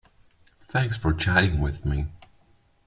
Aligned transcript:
Thanks 0.67 0.97
for 0.97 1.13
chatting 1.13 1.59
with 1.61 1.85
me. 1.85 2.07